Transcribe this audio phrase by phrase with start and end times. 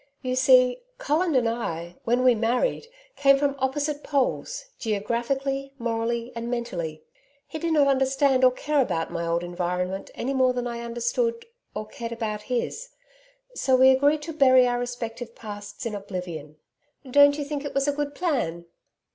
[0.23, 6.49] 'You see, Colin and I, when we married, came from opposite poles geographically, morally and
[6.49, 7.03] mentally.
[7.45, 11.45] He did not understand or care about my old environment any more than I understood
[11.75, 12.89] or cared about his.
[13.53, 16.57] So we agreed to bury our respective pasts in oblivion.
[17.07, 18.65] Don't you think it was a good plan?'